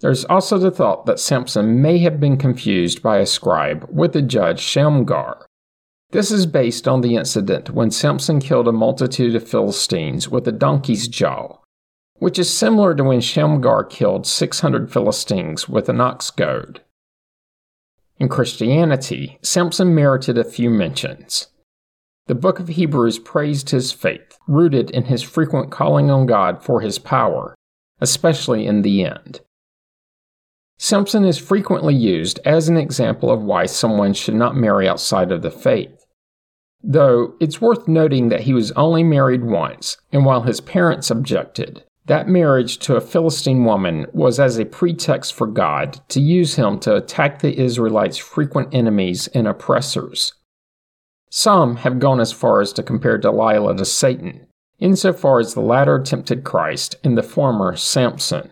There's 0.00 0.24
also 0.26 0.56
the 0.56 0.70
thought 0.70 1.04
that 1.06 1.20
Samson 1.20 1.82
may 1.82 1.98
have 1.98 2.18
been 2.18 2.38
confused 2.38 3.02
by 3.02 3.18
a 3.18 3.26
scribe 3.26 3.86
with 3.90 4.14
the 4.14 4.22
judge 4.22 4.60
Shamgar. 4.60 5.46
This 6.10 6.30
is 6.30 6.46
based 6.46 6.88
on 6.88 7.02
the 7.02 7.16
incident 7.16 7.70
when 7.70 7.90
Samson 7.90 8.40
killed 8.40 8.68
a 8.68 8.72
multitude 8.72 9.34
of 9.34 9.46
Philistines 9.46 10.28
with 10.28 10.48
a 10.48 10.52
donkey's 10.52 11.06
jaw 11.06 11.59
which 12.20 12.38
is 12.38 12.56
similar 12.56 12.94
to 12.94 13.02
when 13.02 13.20
Shamgar 13.20 13.82
killed 13.82 14.26
600 14.26 14.92
Philistines 14.92 15.68
with 15.68 15.88
an 15.88 16.00
ox 16.00 16.30
goad. 16.30 16.82
In 18.18 18.28
Christianity, 18.28 19.38
Samson 19.42 19.94
merited 19.94 20.36
a 20.36 20.44
few 20.44 20.68
mentions. 20.68 21.48
The 22.26 22.34
book 22.34 22.60
of 22.60 22.68
Hebrews 22.68 23.18
praised 23.18 23.70
his 23.70 23.90
faith, 23.90 24.38
rooted 24.46 24.90
in 24.90 25.04
his 25.04 25.22
frequent 25.22 25.72
calling 25.72 26.10
on 26.10 26.26
God 26.26 26.62
for 26.62 26.82
his 26.82 26.98
power, 26.98 27.54
especially 28.00 28.66
in 28.66 28.82
the 28.82 29.02
end. 29.04 29.40
Samson 30.78 31.24
is 31.24 31.38
frequently 31.38 31.94
used 31.94 32.38
as 32.44 32.68
an 32.68 32.76
example 32.76 33.30
of 33.30 33.42
why 33.42 33.64
someone 33.64 34.12
should 34.12 34.34
not 34.34 34.54
marry 34.54 34.86
outside 34.86 35.32
of 35.32 35.40
the 35.40 35.50
faith. 35.50 36.04
Though 36.82 37.34
it's 37.40 37.60
worth 37.60 37.88
noting 37.88 38.28
that 38.28 38.42
he 38.42 38.52
was 38.52 38.72
only 38.72 39.04
married 39.04 39.44
once, 39.44 39.96
and 40.12 40.26
while 40.26 40.42
his 40.42 40.60
parents 40.60 41.10
objected, 41.10 41.84
that 42.06 42.28
marriage 42.28 42.78
to 42.78 42.96
a 42.96 43.00
Philistine 43.00 43.64
woman 43.64 44.06
was 44.12 44.40
as 44.40 44.58
a 44.58 44.64
pretext 44.64 45.34
for 45.34 45.46
God 45.46 46.00
to 46.08 46.20
use 46.20 46.56
him 46.56 46.78
to 46.80 46.96
attack 46.96 47.38
the 47.40 47.58
Israelites' 47.58 48.18
frequent 48.18 48.74
enemies 48.74 49.28
and 49.28 49.46
oppressors. 49.46 50.34
Some 51.30 51.76
have 51.76 52.00
gone 52.00 52.18
as 52.20 52.32
far 52.32 52.60
as 52.60 52.72
to 52.72 52.82
compare 52.82 53.18
Delilah 53.18 53.76
to 53.76 53.84
Satan, 53.84 54.46
insofar 54.80 55.38
as 55.38 55.54
the 55.54 55.60
latter 55.60 56.02
tempted 56.02 56.42
Christ 56.42 56.96
and 57.04 57.16
the 57.16 57.22
former 57.22 57.76
Samson. 57.76 58.50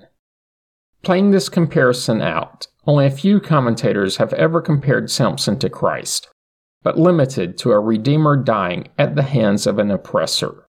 Playing 1.03 1.31
this 1.31 1.49
comparison 1.49 2.21
out, 2.21 2.69
only 2.87 3.07
a 3.07 3.11
few 3.11 3.41
commentators 3.41 4.19
have 4.19 4.33
ever 4.35 4.61
compared 4.61 5.11
Samson 5.11 5.59
to 5.59 5.69
Christ, 5.69 6.29
but 6.83 6.99
limited 6.99 7.59
to 7.59 7.73
a 7.73 7.81
Redeemer 7.81 8.37
dying 8.37 8.89
at 8.99 9.17
the 9.17 9.23
hands 9.23 9.67
of 9.67 9.79
an 9.79 9.91
oppressor. 9.91 10.68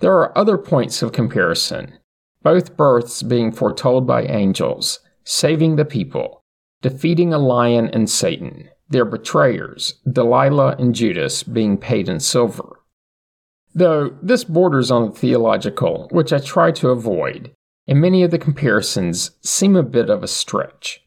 There 0.00 0.14
are 0.14 0.36
other 0.36 0.56
points 0.56 1.02
of 1.02 1.12
comparison, 1.12 1.98
both 2.42 2.76
births 2.76 3.22
being 3.22 3.52
foretold 3.52 4.06
by 4.06 4.22
angels, 4.22 5.00
saving 5.24 5.76
the 5.76 5.84
people, 5.84 6.42
defeating 6.80 7.34
a 7.34 7.38
lion 7.38 7.88
and 7.88 8.08
Satan, 8.08 8.70
their 8.88 9.04
betrayers, 9.04 10.00
Delilah 10.10 10.76
and 10.78 10.94
Judas, 10.94 11.42
being 11.42 11.76
paid 11.76 12.08
in 12.08 12.18
silver. 12.18 12.80
Though 13.74 14.16
this 14.22 14.42
borders 14.42 14.90
on 14.90 15.06
the 15.06 15.12
theological, 15.12 16.08
which 16.10 16.32
I 16.32 16.38
try 16.38 16.72
to 16.72 16.88
avoid, 16.88 17.52
and 17.86 18.00
many 18.00 18.22
of 18.22 18.30
the 18.30 18.38
comparisons 18.38 19.32
seem 19.42 19.76
a 19.76 19.82
bit 19.82 20.08
of 20.08 20.22
a 20.22 20.28
stretch. 20.28 21.02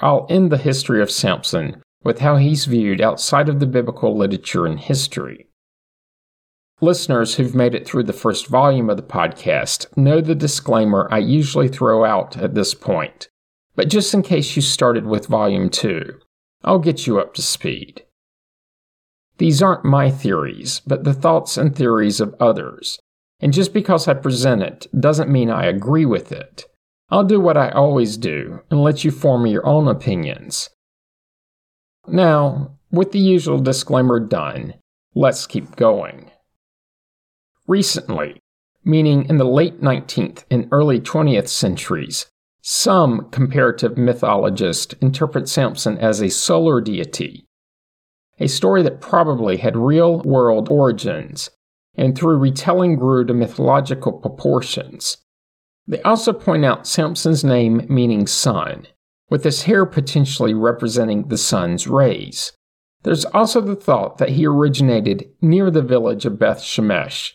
I'll 0.00 0.26
end 0.28 0.50
the 0.50 0.58
history 0.58 1.00
of 1.00 1.12
Samson 1.12 1.80
with 2.02 2.18
how 2.18 2.36
he's 2.36 2.64
viewed 2.64 3.00
outside 3.00 3.48
of 3.48 3.60
the 3.60 3.66
biblical 3.66 4.16
literature 4.16 4.66
and 4.66 4.80
history. 4.80 5.46
Listeners 6.82 7.36
who've 7.36 7.54
made 7.54 7.76
it 7.76 7.86
through 7.86 8.02
the 8.02 8.12
first 8.12 8.48
volume 8.48 8.90
of 8.90 8.96
the 8.96 9.04
podcast 9.04 9.86
know 9.96 10.20
the 10.20 10.34
disclaimer 10.34 11.06
I 11.12 11.18
usually 11.18 11.68
throw 11.68 12.04
out 12.04 12.36
at 12.36 12.56
this 12.56 12.74
point. 12.74 13.28
But 13.76 13.88
just 13.88 14.12
in 14.12 14.22
case 14.22 14.56
you 14.56 14.62
started 14.62 15.06
with 15.06 15.28
volume 15.28 15.70
2, 15.70 16.18
I'll 16.64 16.80
get 16.80 17.06
you 17.06 17.20
up 17.20 17.34
to 17.34 17.42
speed. 17.42 18.02
These 19.38 19.62
aren't 19.62 19.84
my 19.84 20.10
theories, 20.10 20.80
but 20.84 21.04
the 21.04 21.14
thoughts 21.14 21.56
and 21.56 21.72
theories 21.72 22.20
of 22.20 22.34
others. 22.40 22.98
And 23.38 23.52
just 23.52 23.72
because 23.72 24.08
I 24.08 24.14
present 24.14 24.60
it 24.60 24.88
doesn't 24.98 25.30
mean 25.30 25.50
I 25.50 25.66
agree 25.66 26.04
with 26.04 26.32
it. 26.32 26.64
I'll 27.10 27.22
do 27.22 27.38
what 27.38 27.56
I 27.56 27.70
always 27.70 28.16
do 28.16 28.58
and 28.72 28.82
let 28.82 29.04
you 29.04 29.12
form 29.12 29.46
your 29.46 29.64
own 29.64 29.86
opinions. 29.86 30.68
Now, 32.08 32.72
with 32.90 33.12
the 33.12 33.20
usual 33.20 33.60
disclaimer 33.60 34.18
done, 34.18 34.74
let's 35.14 35.46
keep 35.46 35.76
going. 35.76 36.31
Recently, 37.72 38.38
meaning 38.84 39.24
in 39.30 39.38
the 39.38 39.46
late 39.46 39.80
19th 39.80 40.44
and 40.50 40.68
early 40.70 41.00
20th 41.00 41.48
centuries, 41.48 42.26
some 42.60 43.30
comparative 43.30 43.96
mythologists 43.96 44.92
interpret 45.00 45.48
Samson 45.48 45.96
as 45.96 46.20
a 46.20 46.28
solar 46.28 46.82
deity, 46.82 47.46
a 48.38 48.46
story 48.46 48.82
that 48.82 49.00
probably 49.00 49.56
had 49.56 49.74
real 49.74 50.20
world 50.20 50.68
origins 50.68 51.48
and 51.94 52.14
through 52.14 52.36
retelling 52.36 52.96
grew 52.96 53.24
to 53.24 53.32
mythological 53.32 54.12
proportions. 54.12 55.16
They 55.86 56.02
also 56.02 56.34
point 56.34 56.66
out 56.66 56.86
Samson's 56.86 57.42
name 57.42 57.86
meaning 57.88 58.26
sun, 58.26 58.86
with 59.30 59.44
his 59.44 59.62
hair 59.62 59.86
potentially 59.86 60.52
representing 60.52 61.28
the 61.28 61.38
sun's 61.38 61.88
rays. 61.88 62.52
There's 63.02 63.24
also 63.24 63.62
the 63.62 63.76
thought 63.76 64.18
that 64.18 64.28
he 64.36 64.44
originated 64.44 65.30
near 65.40 65.70
the 65.70 65.80
village 65.80 66.26
of 66.26 66.38
Beth 66.38 66.60
Shemesh, 66.60 67.32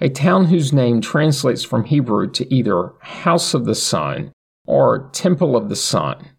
a 0.00 0.08
town 0.08 0.46
whose 0.46 0.72
name 0.72 1.00
translates 1.00 1.62
from 1.62 1.84
Hebrew 1.84 2.30
to 2.32 2.54
either 2.54 2.92
House 3.00 3.54
of 3.54 3.64
the 3.64 3.74
Sun 3.74 4.32
or 4.66 5.10
Temple 5.12 5.56
of 5.56 5.68
the 5.68 5.76
Sun. 5.76 6.30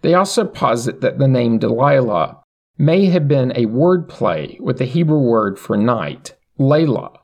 They 0.00 0.14
also 0.14 0.44
posit 0.44 1.00
that 1.00 1.18
the 1.18 1.28
name 1.28 1.58
Delilah 1.58 2.42
may 2.78 3.06
have 3.06 3.28
been 3.28 3.52
a 3.54 3.66
word 3.66 4.08
play 4.08 4.56
with 4.60 4.78
the 4.78 4.84
Hebrew 4.84 5.20
word 5.20 5.58
for 5.58 5.76
night, 5.76 6.34
Layla, 6.58 7.18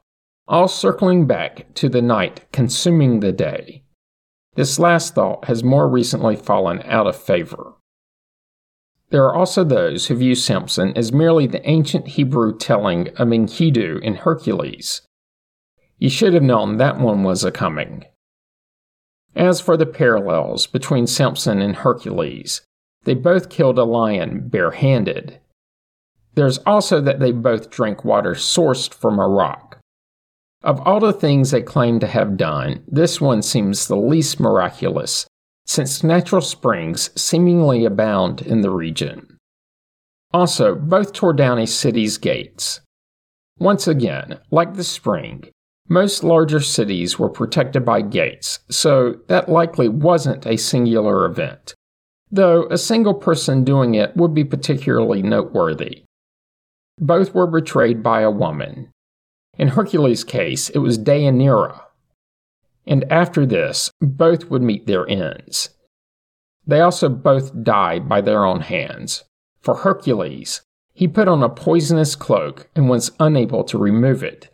all 0.47 0.69
circling 0.69 1.27
back 1.27 1.73
to 1.75 1.89
the 1.89 2.03
night 2.03 2.47
consuming 2.53 3.21
the 3.21 3.33
day. 3.33 3.83
This 4.55 4.79
last 4.79 5.15
thought 5.15 5.47
has 5.47 5.65
more 5.65 5.89
recently 5.89 6.37
fallen 6.37 6.83
out 6.85 7.07
of 7.07 7.17
favor. 7.17 7.75
There 9.11 9.25
are 9.25 9.35
also 9.35 9.65
those 9.65 10.07
who 10.07 10.17
view 10.17 10.35
Samson 10.35 10.93
as 10.97 11.13
merely 11.13 11.47
the 11.47 11.67
ancient 11.69 12.09
Hebrew 12.09 12.57
telling 12.57 13.09
of 13.17 13.29
Enkidu 13.29 14.03
in 14.03 14.17
Hercules. 14.17 15.03
You 15.99 16.11
should 16.11 16.35
have 16.35 16.43
known 16.43 16.77
that 16.77 17.01
one 17.01 17.23
was 17.23 17.43
a 17.43 17.51
coming. 17.51 18.05
As 19.35 19.61
for 19.61 19.77
the 19.77 19.87
parallels 19.87 20.67
between 20.67 21.07
Samson 21.07 21.61
and 21.61 21.77
Hercules, 21.77 22.63
they 23.05 23.15
both 23.15 23.49
killed 23.49 23.79
a 23.79 23.85
lion 23.85 24.49
barehanded. 24.49 25.39
There's 26.35 26.59
also 26.59 27.01
that 27.01 27.21
they 27.21 27.33
both 27.33 27.71
drank 27.71 28.05
water 28.05 28.35
sourced 28.35 28.93
from 28.93 29.19
a 29.19 29.29
rock. 29.29 29.79
Of 30.63 30.81
all 30.81 30.99
the 30.99 31.13
things 31.13 31.51
they 31.51 31.63
claim 31.63 32.01
to 32.01 32.07
have 32.07 32.37
done, 32.37 32.83
this 32.89 33.21
one 33.21 33.43
seems 33.43 33.87
the 33.87 33.97
least 33.97 34.41
miraculous, 34.41 35.27
since 35.69 36.03
natural 36.03 36.41
springs 36.41 37.11
seemingly 37.15 37.85
abound 37.85 38.41
in 38.41 38.63
the 38.63 38.71
region. 38.71 39.37
Also, 40.33 40.75
both 40.75 41.13
tore 41.13 41.35
down 41.35 41.59
a 41.59 41.67
city's 41.67 42.17
gates. 42.17 42.81
Once 43.59 43.87
again, 43.87 44.39
like 44.51 44.75
the 44.75 44.85
spring, 44.85 45.45
most 45.89 46.25
larger 46.25 46.61
cities 46.61 47.19
were 47.19 47.29
protected 47.29 47.85
by 47.85 48.01
gates, 48.01 48.61
so 48.71 49.17
that 49.29 49.49
likely 49.49 49.89
wasn't 49.89 50.47
a 50.47 50.57
singular 50.57 51.27
event, 51.27 51.75
though 52.31 52.67
a 52.71 52.79
single 52.79 53.15
person 53.15 53.63
doing 53.63 53.95
it 53.95 54.17
would 54.17 54.35
be 54.35 54.45
particularly 54.45 55.23
noteworthy. 55.23 56.05
Both 56.99 57.35
were 57.35 57.47
betrayed 57.47 58.03
by 58.03 58.23
a 58.23 58.31
woman. 58.31 58.91
In 59.59 59.69
Hercules' 59.69 60.25
case, 60.25 60.71
it 60.71 60.79
was 60.79 60.99
Deianira. 60.99 61.83
And 62.89 63.05
after 63.13 63.45
this, 63.45 63.91
both 64.01 64.51
would 64.51 64.63
meet 64.63 64.87
their 64.87 65.07
ends. 65.09 65.69
They 66.67 66.81
also 66.81 67.09
both 67.09 67.63
died 67.63 68.09
by 68.09 68.23
their 68.23 68.45
own 68.45 68.63
hands. 68.63 69.25
For 69.61 69.77
Hercules, 69.77 70.63
he 70.95 71.07
put 71.07 71.29
on 71.29 71.43
a 71.43 71.51
poisonous 71.51 72.17
cloak 72.17 72.69
and 72.75 72.89
was 72.89 73.13
unable 73.21 73.63
to 73.65 73.79
remove 73.79 74.25
it. 74.25 74.49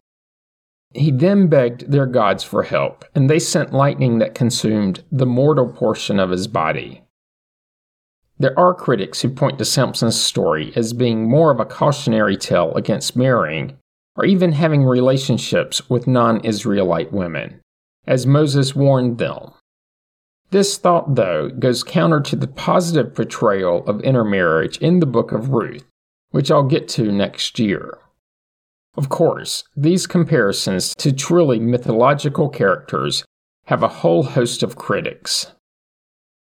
He 0.93 1.11
then 1.11 1.47
begged 1.47 1.91
their 1.91 2.07
gods 2.07 2.45
for 2.45 2.65
help, 2.65 3.05
and 3.15 3.31
they 3.31 3.39
sent 3.39 3.73
lightning 3.73 4.19
that 4.19 4.35
consumed 4.35 5.03
the 5.11 5.27
mortal 5.27 5.69
portion 5.69 6.21
of 6.21 6.31
his 6.31 6.47
body. 6.47 7.03
There 8.39 8.59
are 8.59 8.75
critics 8.75 9.23
who 9.23 9.29
point 9.29 9.59
to 9.59 9.65
Samson's 9.65 10.21
story 10.21 10.73
as 10.75 10.93
being 10.93 11.31
more 11.31 11.53
of 11.53 11.61
a 11.61 11.65
cautionary 11.65 12.37
tale 12.37 12.75
against 12.75 13.17
marrying 13.17 13.79
or 14.17 14.25
even 14.25 14.53
having 14.53 14.85
relationships 14.85 15.89
with 15.89 16.07
non 16.07 16.41
Israelite 16.45 17.13
women, 17.13 17.61
as 18.07 18.27
Moses 18.27 18.75
warned 18.75 19.19
them. 19.19 19.53
This 20.51 20.77
thought, 20.77 21.17
though, 21.17 21.49
goes 21.49 21.83
counter 21.83 22.21
to 22.21 22.37
the 22.37 22.47
positive 22.47 23.15
portrayal 23.15 23.85
of 23.87 24.01
intermarriage 24.03 24.79
in 24.79 25.01
the 25.01 25.07
book 25.07 25.33
of 25.33 25.51
Ruth, 25.51 25.85
which 26.31 26.51
I'll 26.51 26.69
get 26.69 26.89
to 26.91 27.11
next 27.11 27.59
year. 27.59 27.99
Of 28.97 29.09
course, 29.09 29.65
these 29.77 30.07
comparisons 30.07 30.95
to 30.97 31.13
truly 31.13 31.59
mythological 31.59 32.49
characters 32.49 33.25
have 33.67 33.83
a 33.83 33.89
whole 33.89 34.23
host 34.23 34.63
of 34.63 34.77
critics. 34.77 35.53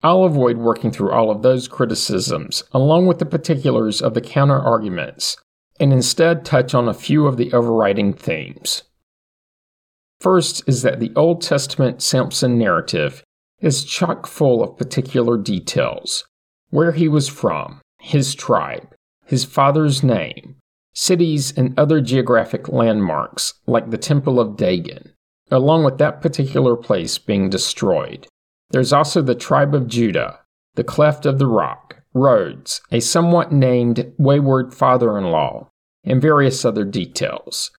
I'll 0.02 0.24
avoid 0.24 0.58
working 0.58 0.92
through 0.92 1.10
all 1.10 1.30
of 1.30 1.42
those 1.42 1.66
criticisms, 1.66 2.62
along 2.72 3.06
with 3.06 3.18
the 3.18 3.26
particulars 3.26 4.00
of 4.00 4.14
the 4.14 4.20
counter 4.20 4.60
arguments, 4.60 5.36
and 5.80 5.92
instead 5.92 6.44
touch 6.44 6.74
on 6.74 6.88
a 6.88 6.94
few 6.94 7.26
of 7.26 7.38
the 7.38 7.52
overriding 7.52 8.12
themes. 8.12 8.84
First 10.20 10.62
is 10.66 10.82
that 10.82 11.00
the 11.00 11.12
Old 11.14 11.42
Testament 11.42 12.02
Samson 12.02 12.58
narrative 12.58 13.22
is 13.60 13.84
chock 13.84 14.26
full 14.26 14.62
of 14.62 14.76
particular 14.76 15.36
details 15.36 16.24
where 16.70 16.92
he 16.92 17.08
was 17.08 17.28
from, 17.28 17.80
his 18.00 18.34
tribe, 18.34 18.94
his 19.24 19.44
father's 19.44 20.02
name, 20.02 20.56
cities, 20.94 21.52
and 21.56 21.78
other 21.78 22.00
geographic 22.00 22.68
landmarks 22.68 23.54
like 23.66 23.90
the 23.90 23.98
Temple 23.98 24.40
of 24.40 24.56
Dagon, 24.56 25.12
along 25.50 25.84
with 25.84 25.98
that 25.98 26.20
particular 26.20 26.76
place 26.76 27.18
being 27.18 27.48
destroyed. 27.48 28.26
There's 28.70 28.92
also 28.92 29.22
the 29.22 29.34
tribe 29.34 29.74
of 29.74 29.86
Judah, 29.86 30.40
the 30.74 30.84
cleft 30.84 31.24
of 31.24 31.38
the 31.38 31.46
rock, 31.46 32.02
Rhodes, 32.14 32.80
a 32.90 33.00
somewhat 33.00 33.52
named 33.52 34.12
wayward 34.18 34.74
father 34.74 35.18
in 35.18 35.24
law, 35.24 35.68
and 36.02 36.20
various 36.20 36.64
other 36.64 36.84
details. 36.84 37.70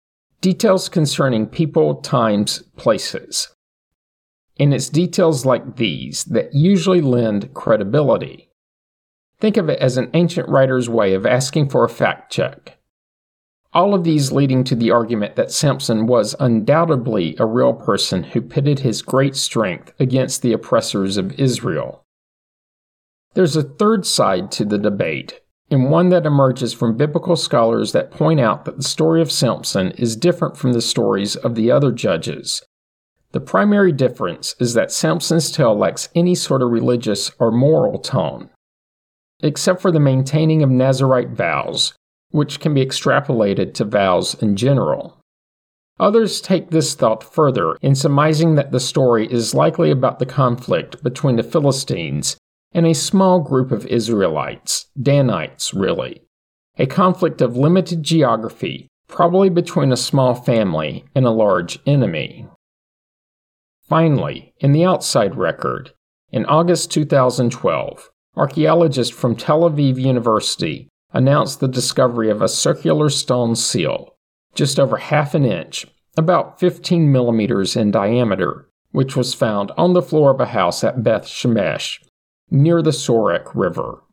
Details 0.42 0.88
concerning 0.88 1.48
people, 1.48 1.96
times, 1.96 2.64
places. 2.76 3.56
And 4.60 4.74
it's 4.74 4.90
details 4.90 5.46
like 5.46 5.78
these 5.78 6.24
that 6.26 6.54
usually 6.54 7.02
lend 7.02 7.54
credibility. 7.54 8.50
Think 9.40 9.58
of 9.58 9.70
it 9.70 9.80
as 9.80 9.98
an 9.98 10.10
ancient 10.14 10.50
writer's 10.50 10.90
way 10.90 11.14
of 11.14 11.26
asking 11.26 11.70
for 11.70 11.84
a 11.84 11.90
fact 11.90 12.32
check. 12.32 12.78
All 13.74 13.94
of 13.94 14.04
these 14.04 14.32
leading 14.32 14.64
to 14.66 14.76
the 14.76 14.92
argument 14.92 15.36
that 15.36 15.52
Samson 15.52 16.08
was 16.08 16.36
undoubtedly 16.40 17.36
a 17.38 17.46
real 17.46 17.74
person 17.74 18.24
who 18.24 18.42
pitted 18.42 18.80
his 18.80 19.02
great 19.02 19.36
strength 19.36 19.94
against 20.00 20.42
the 20.42 20.54
oppressors 20.54 21.18
of 21.18 21.40
Israel. 21.40 22.04
There's 23.34 23.56
a 23.56 23.64
third 23.64 24.06
side 24.08 24.52
to 24.54 24.66
the 24.66 24.80
debate, 24.80 25.42
and 25.70 25.90
one 25.90 26.10
that 26.10 26.26
emerges 26.26 26.74
from 26.74 26.96
biblical 26.96 27.36
scholars 27.36 27.92
that 27.92 28.12
point 28.12 28.40
out 28.40 28.66
that 28.66 28.78
the 28.78 28.84
story 28.84 29.22
of 29.22 29.32
Samson 29.32 29.92
is 29.92 30.16
different 30.16 30.56
from 30.56 30.74
the 30.74 30.82
stories 30.82 31.36
of 31.36 31.56
the 31.56 31.70
other 31.72 31.92
judges. 31.92 32.64
The 33.34 33.42
primary 33.42 33.92
difference 33.92 34.56
is 34.60 34.74
that 34.76 34.92
Samson's 34.92 35.52
tale 35.52 35.76
lacks 35.76 36.08
any 36.16 36.36
sort 36.36 36.62
of 36.62 36.72
religious 36.72 37.32
or 37.40 37.52
moral 37.52 38.00
tone. 38.00 38.50
Except 39.42 39.82
for 39.82 39.92
the 39.92 40.00
maintaining 40.00 40.64
of 40.64 40.70
Nazarite 40.70 41.32
vows, 41.32 41.94
which 42.32 42.60
can 42.60 42.74
be 42.74 42.86
extrapolated 42.86 43.74
to 43.76 43.86
vows 43.86 44.42
in 44.42 44.56
general. 44.56 45.18
Others 46.00 46.42
take 46.42 46.70
this 46.70 46.94
thought 46.94 47.24
further 47.24 47.76
in 47.82 47.96
surmising 47.96 48.56
that 48.56 48.72
the 48.72 48.80
story 48.80 49.32
is 49.32 49.54
likely 49.54 49.92
about 49.92 50.20
the 50.20 50.26
conflict 50.26 51.04
between 51.04 51.36
the 51.36 51.44
Philistines 51.44 52.38
and 52.74 52.86
a 52.86 52.94
small 52.94 53.40
group 53.40 53.72
of 53.72 53.86
Israelites, 53.88 54.88
Danites 55.02 55.74
really, 55.74 56.22
a 56.78 56.86
conflict 56.86 57.42
of 57.42 57.58
limited 57.58 58.04
geography, 58.04 58.88
probably 59.08 59.50
between 59.50 59.92
a 59.92 59.98
small 59.98 60.36
family 60.36 61.06
and 61.16 61.26
a 61.26 61.32
large 61.32 61.80
enemy. 61.86 62.48
Finally, 63.88 64.54
in 64.60 64.74
the 64.74 64.84
outside 64.84 65.36
record, 65.36 65.92
in 66.32 66.46
August 66.46 66.92
2012, 66.92 68.10
archaeologists 68.36 69.16
from 69.16 69.36
Tel 69.36 69.62
Aviv 69.62 69.98
University 69.98 70.90
announced 71.14 71.62
the 71.62 71.70
discovery 71.70 72.30
of 72.30 72.42
a 72.42 72.50
circular 72.50 73.10
stone 73.10 73.56
seal, 73.56 74.16
just 74.54 74.78
over 74.78 74.98
half 74.98 75.34
an 75.34 75.46
inch, 75.46 75.86
about 76.18 76.60
15 76.60 77.12
millimeters 77.12 77.76
in 77.76 77.92
diameter, 77.92 78.68
which 78.92 79.16
was 79.16 79.34
found 79.34 79.72
on 79.78 79.94
the 79.94 80.02
floor 80.02 80.32
of 80.32 80.42
a 80.42 80.48
house 80.48 80.84
at 80.84 81.02
Beth 81.02 81.26
Shemesh, 81.26 82.00
near 82.50 82.82
the 82.82 82.92
Sorek 82.92 83.52
River. 83.54 84.04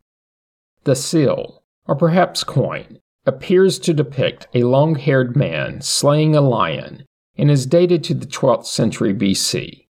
The 0.85 0.97
seal, 0.97 1.63
or 1.87 1.97
perhaps 1.97 2.45
coin, 2.45 2.99
appears 3.27 3.79
to 3.81 3.95
depict 3.95 4.49
a 4.55 4.65
long 4.65 4.97
haired 4.97 5.37
man 5.37 5.81
slaying 5.81 6.37
a 6.37 6.41
lion 6.41 7.05
and 7.37 7.51
is 7.51 7.67
dated 7.67 8.05
to 8.05 8.15
the 8.15 8.27
12th 8.27 8.67
century 8.67 9.15
BC. 9.15 9.87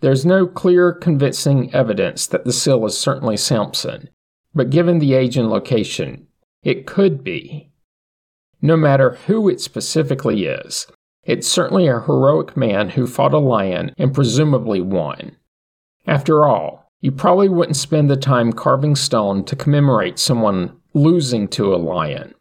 There's 0.00 0.24
no 0.24 0.46
clear, 0.46 0.92
convincing 0.92 1.74
evidence 1.74 2.26
that 2.28 2.44
the 2.44 2.52
seal 2.52 2.86
is 2.86 2.96
certainly 2.96 3.36
Samson, 3.36 4.08
but 4.54 4.70
given 4.70 5.00
the 5.00 5.14
age 5.14 5.36
and 5.36 5.50
location, 5.50 6.28
it 6.62 6.86
could 6.86 7.24
be. 7.24 7.72
No 8.62 8.76
matter 8.76 9.18
who 9.26 9.48
it 9.48 9.60
specifically 9.60 10.46
is, 10.46 10.86
it's 11.24 11.48
certainly 11.48 11.86
a 11.88 12.00
heroic 12.00 12.56
man 12.56 12.90
who 12.90 13.06
fought 13.06 13.34
a 13.34 13.38
lion 13.38 13.92
and 13.98 14.14
presumably 14.14 14.80
won. 14.80 15.36
After 16.06 16.46
all, 16.46 16.87
you 17.00 17.12
probably 17.12 17.48
wouldn't 17.48 17.76
spend 17.76 18.10
the 18.10 18.16
time 18.16 18.52
carving 18.52 18.96
stone 18.96 19.44
to 19.44 19.56
commemorate 19.56 20.18
someone 20.18 20.76
losing 20.94 21.46
to 21.48 21.74
a 21.74 21.76
lion. 21.76 22.34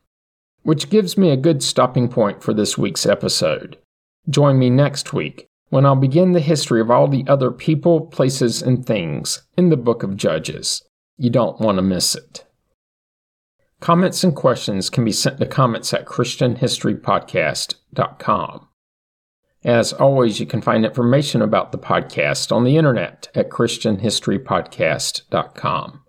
Which 0.63 0.89
gives 0.89 1.17
me 1.17 1.29
a 1.29 1.37
good 1.37 1.63
stopping 1.63 2.09
point 2.09 2.43
for 2.43 2.53
this 2.53 2.77
week's 2.77 3.05
episode. 3.05 3.77
Join 4.29 4.59
me 4.59 4.69
next 4.69 5.13
week 5.13 5.47
when 5.69 5.85
I'll 5.85 5.95
begin 5.95 6.33
the 6.33 6.39
history 6.39 6.81
of 6.81 6.91
all 6.91 7.07
the 7.07 7.23
other 7.27 7.51
people, 7.51 8.01
places, 8.01 8.61
and 8.61 8.85
things 8.85 9.43
in 9.57 9.69
the 9.69 9.77
book 9.77 10.03
of 10.03 10.17
Judges. 10.17 10.83
You 11.17 11.29
don't 11.29 11.59
want 11.59 11.77
to 11.77 11.81
miss 11.81 12.15
it. 12.15 12.45
Comments 13.79 14.23
and 14.23 14.35
questions 14.35 14.89
can 14.89 15.05
be 15.05 15.11
sent 15.11 15.39
to 15.39 15.45
comments 15.45 15.93
at 15.93 16.05
ChristianHistoryPodcast.com. 16.05 18.66
As 19.67 19.91
always, 19.91 20.39
you 20.39 20.45
can 20.45 20.61
find 20.61 20.85
information 20.85 21.41
about 21.41 21.73
the 21.73 21.77
podcast 21.77 22.53
on 22.53 22.63
the 22.63 22.77
internet 22.77 23.27
at 23.35 23.49
ChristianHistoryPodcast.com. 23.49 26.03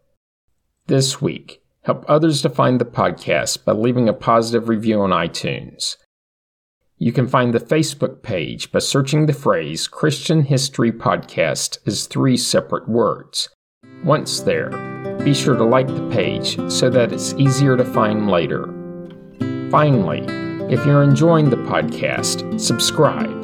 This 0.86 1.20
week, 1.20 1.60
help 1.82 2.04
others 2.06 2.40
to 2.42 2.50
find 2.50 2.80
the 2.80 2.84
podcast 2.84 3.64
by 3.64 3.72
leaving 3.72 4.08
a 4.08 4.12
positive 4.12 4.68
review 4.68 5.00
on 5.00 5.10
iTunes. 5.10 5.96
You 6.98 7.10
can 7.10 7.26
find 7.26 7.52
the 7.52 7.58
Facebook 7.58 8.22
page 8.22 8.70
by 8.70 8.78
searching 8.78 9.26
the 9.26 9.32
phrase 9.32 9.88
Christian 9.88 10.42
History 10.42 10.92
Podcast 10.92 11.78
as 11.84 12.06
three 12.06 12.36
separate 12.36 12.88
words. 12.88 13.48
Once 14.04 14.38
there, 14.38 14.70
be 15.24 15.34
sure 15.34 15.56
to 15.56 15.64
like 15.64 15.88
the 15.88 16.08
page 16.10 16.56
so 16.70 16.88
that 16.90 17.12
it's 17.12 17.34
easier 17.34 17.76
to 17.76 17.84
find 17.84 18.30
later. 18.30 18.72
Finally, 19.68 20.20
if 20.72 20.86
you're 20.86 21.02
enjoying 21.02 21.50
the 21.50 21.56
podcast, 21.56 22.60
subscribe 22.60 23.37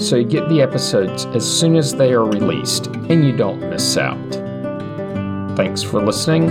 so 0.00 0.16
you 0.16 0.24
get 0.24 0.48
the 0.48 0.62
episodes 0.62 1.26
as 1.26 1.46
soon 1.46 1.76
as 1.76 1.94
they 1.94 2.12
are 2.12 2.24
released 2.24 2.86
and 2.86 3.24
you 3.24 3.36
don't 3.36 3.60
miss 3.68 3.96
out. 3.96 4.16
Thanks 5.56 5.82
for 5.82 6.04
listening 6.04 6.48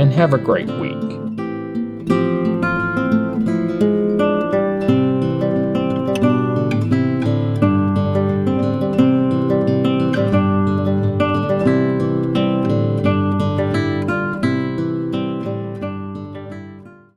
and 0.00 0.12
have 0.12 0.32
a 0.32 0.38
great 0.38 0.70
week. 0.80 1.17